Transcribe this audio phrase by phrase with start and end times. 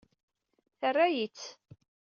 [0.79, 1.47] Terra-yi-tt.